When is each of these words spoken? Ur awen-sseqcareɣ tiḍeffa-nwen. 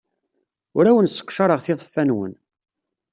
Ur 0.77 0.85
awen-sseqcareɣ 0.85 1.59
tiḍeffa-nwen. 1.65 2.33